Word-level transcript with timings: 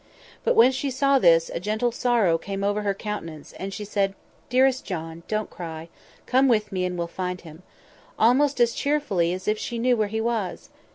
But 0.43 0.55
when 0.55 0.71
she 0.71 0.89
saw 0.89 1.19
this, 1.19 1.51
a 1.53 1.59
gentle 1.59 1.91
sorrow 1.91 2.39
came 2.39 2.63
over 2.63 2.81
her 2.81 2.95
countenance, 2.95 3.53
and 3.59 3.71
she 3.71 3.85
said, 3.85 4.15
'Dearest 4.49 4.83
John! 4.83 5.21
don't 5.27 5.51
cry; 5.51 5.89
come 6.25 6.47
with 6.47 6.71
me, 6.71 6.85
and 6.85 6.97
we'll 6.97 7.05
find 7.05 7.41
him,' 7.41 7.61
almost 8.17 8.59
as 8.59 8.73
cheerfully 8.73 9.31
as 9.31 9.47
if 9.47 9.59
she 9.59 9.77
knew 9.77 9.95
where 9.95 10.07
he 10.07 10.19
was. 10.19 10.71